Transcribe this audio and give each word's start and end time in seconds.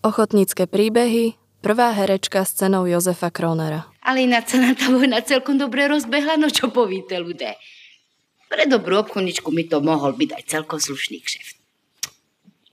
Ochotnícke 0.00 0.64
príbehy, 0.64 1.36
prvá 1.60 1.92
herečka 1.92 2.40
s 2.40 2.56
cenou 2.56 2.88
Jozefa 2.88 3.28
Kronera. 3.28 3.84
Ale 4.00 4.24
sa 4.48 4.56
nám 4.56 4.72
tá 4.80 4.88
vojna 4.88 5.20
celkom 5.20 5.60
dobre 5.60 5.92
rozbehla, 5.92 6.40
no 6.40 6.48
čo 6.48 6.72
povíte, 6.72 7.20
ľudé. 7.20 7.60
Pre 8.48 8.64
dobrú 8.64 9.04
obchodničku 9.04 9.52
mi 9.52 9.68
to 9.68 9.84
mohol 9.84 10.16
byť 10.16 10.40
aj 10.40 10.42
celkom 10.48 10.80
slušný 10.80 11.20
kšeft. 11.20 11.60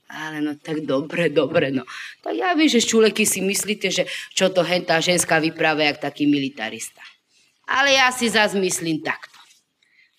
Ale 0.08 0.40
no 0.40 0.56
tak 0.56 0.88
dobre, 0.88 1.28
dobre, 1.28 1.68
no. 1.68 1.84
Tak 2.24 2.32
ja 2.32 2.56
viem, 2.56 2.64
že 2.64 2.80
čuleky 2.80 3.28
si 3.28 3.44
myslíte, 3.44 3.92
že 3.92 4.08
čo 4.32 4.48
to 4.48 4.64
hentá 4.64 4.96
ženská 4.96 5.36
vypráva 5.36 5.84
jak 5.84 6.00
taký 6.00 6.24
militarista. 6.24 7.04
Ale 7.68 7.92
ja 7.92 8.08
si 8.08 8.32
zase 8.32 8.56
myslím 8.56 9.04
takto. 9.04 9.37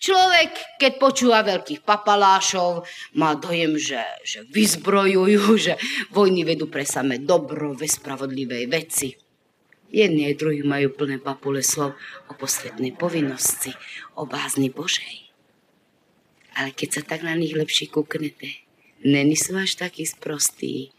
Človek, 0.00 0.80
keď 0.80 0.92
počúva 0.96 1.44
veľkých 1.44 1.84
papalášov, 1.84 2.88
má 3.20 3.36
dojem, 3.36 3.76
že, 3.76 4.00
že 4.24 4.48
vyzbrojujú, 4.48 5.44
že 5.68 5.76
vojny 6.08 6.48
vedú 6.48 6.72
pre 6.72 6.88
samé 6.88 7.20
dobro, 7.20 7.76
ve 7.76 7.84
spravodlivej 7.84 8.64
veci. 8.72 9.12
Jedni 9.90 10.30
aj 10.30 10.40
druhí 10.40 10.64
majú 10.64 10.94
plné 10.96 11.20
papule 11.20 11.60
slov 11.60 11.98
o 12.30 12.32
posvetnej 12.32 12.96
povinnosti, 12.96 13.76
o 14.16 14.24
bázni 14.24 14.72
Božej. 14.72 15.28
Ale 16.56 16.72
keď 16.72 16.88
sa 16.88 17.02
tak 17.04 17.20
na 17.20 17.36
nich 17.36 17.52
lepšie 17.52 17.92
kúknete, 17.92 18.64
není 19.04 19.36
sú 19.36 19.52
až 19.58 19.76
takí 19.76 20.08
sprostí. 20.08 20.96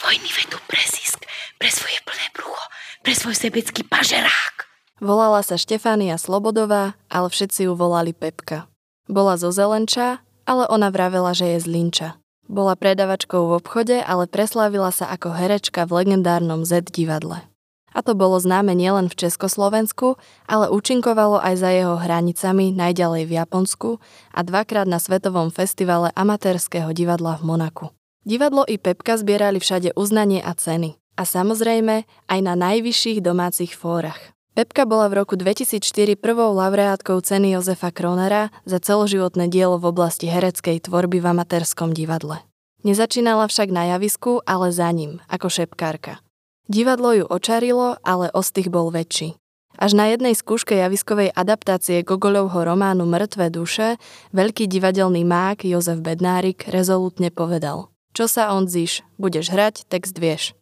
Vojny 0.00 0.30
vedú 0.30 0.56
pre 0.70 0.80
zisk, 0.80 1.26
pre 1.60 1.68
svoje 1.68 1.98
plné 2.06 2.32
brucho, 2.32 2.62
pre 3.02 3.12
svoj 3.12 3.34
sebecký 3.34 3.84
pažerák. 3.84 4.57
Volala 4.98 5.46
sa 5.46 5.54
Štefánia 5.54 6.18
Slobodová, 6.18 6.98
ale 7.06 7.30
všetci 7.30 7.70
ju 7.70 7.78
volali 7.78 8.10
Pepka. 8.10 8.66
Bola 9.06 9.38
zo 9.38 9.54
Zelenča, 9.54 10.26
ale 10.42 10.66
ona 10.66 10.90
vravela, 10.90 11.30
že 11.30 11.54
je 11.54 11.58
z 11.62 11.66
Linča. 11.70 12.08
Bola 12.50 12.74
predavačkou 12.74 13.46
v 13.46 13.62
obchode, 13.62 14.02
ale 14.02 14.26
preslávila 14.26 14.90
sa 14.90 15.06
ako 15.12 15.38
herečka 15.38 15.86
v 15.86 16.02
legendárnom 16.02 16.66
Z 16.66 16.90
divadle. 16.90 17.46
A 17.94 18.02
to 18.02 18.18
bolo 18.18 18.42
známe 18.42 18.74
nielen 18.74 19.06
v 19.06 19.18
Československu, 19.26 20.18
ale 20.50 20.66
účinkovalo 20.66 21.38
aj 21.40 21.54
za 21.62 21.70
jeho 21.70 21.94
hranicami 21.94 22.74
najďalej 22.74 23.22
v 23.28 23.32
Japonsku 23.38 23.90
a 24.34 24.40
dvakrát 24.42 24.90
na 24.90 24.98
Svetovom 24.98 25.54
festivale 25.54 26.10
amatérskeho 26.18 26.90
divadla 26.90 27.38
v 27.38 27.46
Monaku. 27.48 27.86
Divadlo 28.26 28.66
i 28.66 28.76
Pepka 28.76 29.14
zbierali 29.14 29.62
všade 29.62 29.94
uznanie 29.94 30.42
a 30.42 30.52
ceny. 30.58 30.98
A 31.18 31.22
samozrejme 31.22 32.06
aj 32.30 32.38
na 32.42 32.54
najvyšších 32.54 33.22
domácich 33.24 33.74
fórach. 33.74 34.37
Pepka 34.58 34.90
bola 34.90 35.06
v 35.06 35.22
roku 35.22 35.38
2004 35.38 36.18
prvou 36.18 36.50
laureátkou 36.50 37.22
ceny 37.22 37.54
Jozefa 37.54 37.94
Kronera 37.94 38.50
za 38.66 38.82
celoživotné 38.82 39.46
dielo 39.46 39.78
v 39.78 39.94
oblasti 39.94 40.26
hereckej 40.26 40.82
tvorby 40.82 41.22
v 41.22 41.30
amatérskom 41.30 41.94
divadle. 41.94 42.42
Nezačínala 42.82 43.46
však 43.46 43.70
na 43.70 43.94
javisku, 43.94 44.42
ale 44.42 44.74
za 44.74 44.90
ním, 44.90 45.22
ako 45.30 45.46
šepkárka. 45.46 46.18
Divadlo 46.66 47.14
ju 47.14 47.24
očarilo, 47.30 48.02
ale 48.02 48.34
ostých 48.34 48.66
bol 48.66 48.90
väčší. 48.90 49.38
Až 49.78 49.94
na 49.94 50.10
jednej 50.10 50.34
skúške 50.34 50.74
javiskovej 50.74 51.30
adaptácie 51.38 52.02
Gogolovho 52.02 52.58
románu 52.66 53.06
Mŕtve 53.06 53.54
duše 53.54 53.94
veľký 54.34 54.66
divadelný 54.66 55.22
mák 55.22 55.62
Jozef 55.62 56.02
Bednárik 56.02 56.66
rezolutne 56.66 57.30
povedal 57.30 57.94
Čo 58.10 58.26
sa 58.26 58.50
on 58.50 58.66
zíš, 58.66 59.06
budeš 59.22 59.54
hrať, 59.54 59.86
text 59.86 60.18
vieš. 60.18 60.57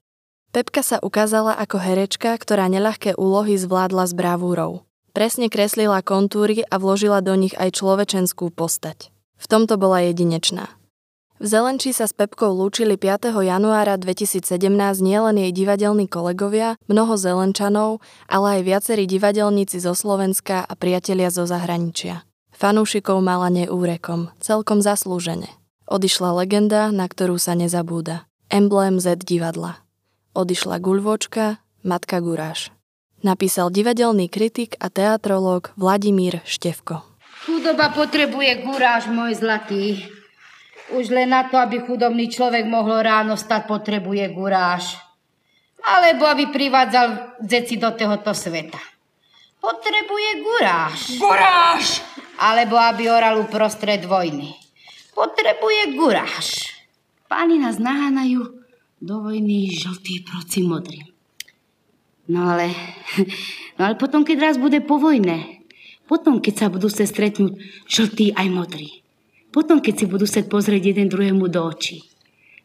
Pepka 0.56 0.80
sa 0.80 0.96
ukázala 1.04 1.52
ako 1.52 1.76
herečka, 1.76 2.32
ktorá 2.32 2.64
neľahké 2.72 3.20
úlohy 3.20 3.60
zvládla 3.60 4.08
s 4.08 4.16
bravúrou. 4.16 4.88
Presne 5.12 5.52
kreslila 5.52 6.00
kontúry 6.00 6.64
a 6.72 6.80
vložila 6.80 7.20
do 7.20 7.36
nich 7.36 7.52
aj 7.60 7.76
človečenskú 7.76 8.48
postať. 8.56 9.12
V 9.36 9.44
tomto 9.52 9.76
bola 9.76 10.00
jedinečná. 10.08 10.72
V 11.36 11.44
Zelenči 11.44 11.92
sa 11.92 12.08
s 12.08 12.16
Pepkou 12.16 12.56
lúčili 12.56 12.96
5. 12.96 13.36
januára 13.36 14.00
2017 14.00 14.48
nielen 15.04 15.36
jej 15.36 15.52
divadelní 15.52 16.08
kolegovia, 16.08 16.80
mnoho 16.88 17.20
Zelenčanov, 17.20 18.00
ale 18.24 18.56
aj 18.56 18.60
viacerí 18.64 19.04
divadelníci 19.04 19.76
zo 19.76 19.92
Slovenska 19.92 20.64
a 20.64 20.72
priatelia 20.72 21.28
zo 21.28 21.44
zahraničia. 21.44 22.24
Fanúšikov 22.56 23.20
mala 23.20 23.52
neúrekom, 23.52 24.32
celkom 24.40 24.80
zaslúžene. 24.80 25.52
Odišla 25.84 26.32
legenda, 26.32 26.88
na 26.88 27.04
ktorú 27.04 27.36
sa 27.36 27.52
nezabúda. 27.52 28.24
Emblém 28.48 28.96
Z 28.96 29.20
divadla 29.20 29.84
odišla 30.36 30.76
guľvočka, 30.84 31.64
matka 31.80 32.20
Guráš. 32.20 32.68
Napísal 33.24 33.72
divadelný 33.72 34.28
kritik 34.28 34.76
a 34.76 34.92
teatrológ 34.92 35.72
Vladimír 35.80 36.44
Števko. 36.44 37.00
Chudoba 37.48 37.88
potrebuje 37.96 38.60
guráž, 38.60 39.08
môj 39.08 39.40
zlatý. 39.40 40.04
Už 40.92 41.08
len 41.10 41.32
na 41.32 41.48
to, 41.48 41.56
aby 41.56 41.80
chudobný 41.82 42.28
človek 42.28 42.68
mohol 42.68 43.00
ráno 43.00 43.34
stať, 43.34 43.64
potrebuje 43.66 44.30
guráž. 44.36 45.00
Alebo 45.80 46.28
aby 46.28 46.52
privádzal 46.52 47.38
deti 47.40 47.80
do 47.80 47.88
tohoto 47.96 48.36
sveta. 48.36 48.78
Potrebuje 49.58 50.30
guráž. 50.44 50.98
Guráž! 51.16 52.04
Alebo 52.36 52.76
aby 52.76 53.08
oral 53.08 53.40
uprostred 53.40 54.04
vojny. 54.04 54.52
Potrebuje 55.16 55.96
guráž. 55.96 56.76
Páni 57.26 57.58
nás 57.58 57.80
nahánajú 57.80 58.65
do 59.00 59.20
vojny 59.20 59.72
žltý 59.72 60.24
proci 60.24 60.64
modrý. 60.64 61.04
No 62.26 62.50
ale, 62.56 62.72
no 63.76 63.82
ale 63.86 63.94
potom, 64.00 64.24
keď 64.24 64.36
raz 64.52 64.56
bude 64.56 64.80
po 64.82 64.96
vojne, 64.96 65.62
potom, 66.06 66.38
keď 66.38 66.54
sa 66.54 66.66
budú 66.72 66.88
sa 66.88 67.04
stretnúť 67.04 67.58
žltý 67.86 68.32
aj 68.34 68.46
modrý, 68.50 69.02
potom, 69.52 69.80
keď 69.80 69.94
si 69.94 70.06
budú 70.08 70.26
sa 70.28 70.44
pozrieť 70.44 70.96
jeden 70.96 71.08
druhému 71.08 71.48
do 71.48 71.60
očí, 71.64 72.04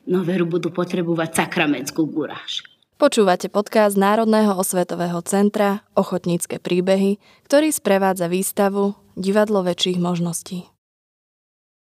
no 0.08 0.24
veru 0.24 0.48
budú 0.48 0.74
potrebovať 0.74 1.46
sakramentskú 1.46 2.08
guráž. 2.10 2.64
Počúvate 3.02 3.50
podcast 3.50 3.98
Národného 3.98 4.54
osvetového 4.54 5.26
centra 5.26 5.82
Ochotnícke 5.98 6.62
príbehy, 6.62 7.18
ktorý 7.50 7.74
sprevádza 7.74 8.30
výstavu 8.30 8.94
Divadlo 9.18 9.66
väčších 9.66 9.98
možností. 9.98 10.71